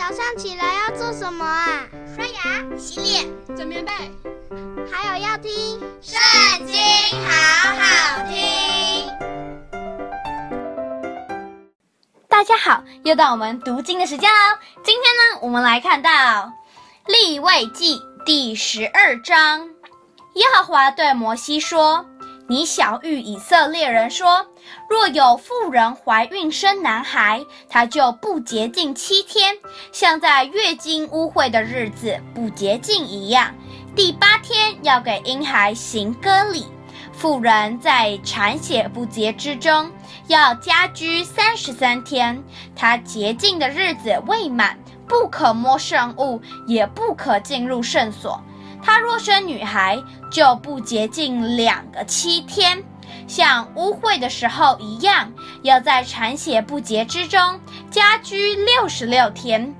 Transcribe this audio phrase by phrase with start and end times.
[0.00, 1.86] 早上起来要做什么啊？
[2.16, 3.92] 刷牙、洗脸、整棉被，
[4.90, 5.52] 还有要听
[6.00, 6.18] 《圣
[6.66, 6.74] 经》，
[7.28, 9.06] 好好听。
[12.26, 14.58] 大家好，又到我们读经的时间喽。
[14.82, 16.10] 今天呢，我们来看到
[17.04, 19.68] 《利未记》第十二章。
[20.32, 22.06] 耶和华对摩西说
[22.50, 24.44] ：“你晓諭以色列人说。”
[24.90, 29.56] 若有妇人怀孕生男孩，她就不洁净七天，
[29.92, 33.54] 像在月经污秽的日子不洁净一样。
[33.94, 36.66] 第八天要给婴孩行割礼。
[37.12, 39.88] 妇人在产血不洁之中，
[40.26, 42.42] 要家居三十三天。
[42.74, 48.42] 她洁净的日子未满，不可摸圣物，也不可进入圣所。
[48.82, 52.82] 她若生女孩，就不洁净两个七天。
[53.26, 59.74] 像污秽的时候一样，要在产血不洁之中家居六十六天，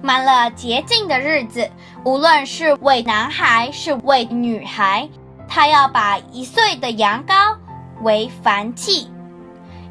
[0.00, 1.68] 满了洁净的日子，
[2.04, 5.08] 无论是为男孩是为女孩，
[5.48, 7.56] 他要把一岁的羊羔
[8.02, 9.08] 为燔祭，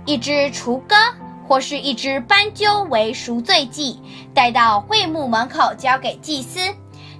[0.05, 0.95] 一只雏鸽
[1.47, 3.99] 或是一只斑鸠为赎罪祭，
[4.33, 6.59] 带到会幕门口交给祭司，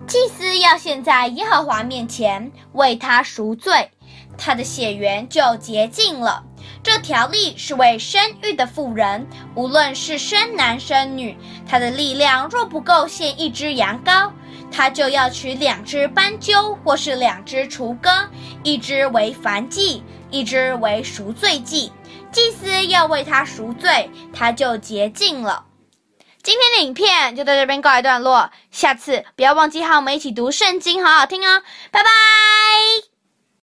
[0.08, 3.90] 祭司要献在耶和华面前为他赎罪。
[4.38, 6.44] 他的血缘就洁净了。
[6.82, 14.32] 这条例是为生育的妇人，无论是生男生女，他的力量若不够献一只羊羔，
[14.72, 18.10] 他就要取两只斑鸠或是两只雏鸽，
[18.64, 21.92] 一只为燔祭，一只为赎罪祭。
[22.32, 25.64] 祭司要为他赎罪，他就洁净了。
[26.44, 31.62] 今天的影片就到这边告一段落，下次不要忘记和我们一起读圣经，好好听哦。
[31.92, 33.11] 拜拜。